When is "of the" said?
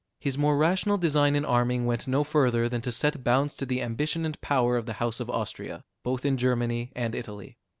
4.75-4.93